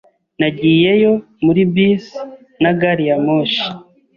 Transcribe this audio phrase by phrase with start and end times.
[0.39, 1.13] Nagiyeyo
[1.45, 2.15] muri bisi
[2.61, 3.65] na gari ya moshi.